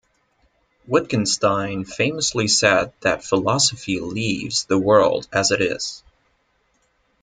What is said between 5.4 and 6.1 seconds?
it is.